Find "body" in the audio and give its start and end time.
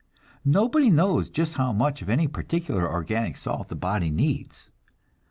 3.75-4.09